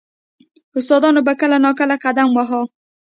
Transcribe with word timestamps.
•استادانو 0.77 1.21
به 1.27 1.33
کله 1.41 1.57
نا 1.65 1.71
کله 1.79 1.95
قدم 2.03 2.29
واهه. 2.33 2.61